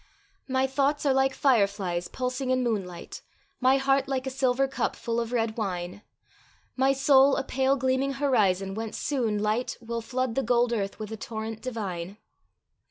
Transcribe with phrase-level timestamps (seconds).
[0.47, 3.21] My thouchts are like fire flies pulsing in moonlight;
[3.59, 6.01] My heart like a silver cup full of red wine;
[6.75, 11.11] My soul a pale gleaming horizon, whence soon light Will flood the gold earth with
[11.11, 12.17] a torrent divine.